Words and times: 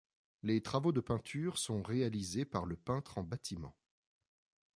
Les 0.41 0.61
travaux 0.63 0.91
de 0.91 0.99
peinture 0.99 1.59
sont 1.59 1.83
réalisés 1.83 2.43
par 2.43 2.65
le 2.65 2.75
peintre 2.75 3.19
en 3.19 3.23
bâtiment. 3.23 3.75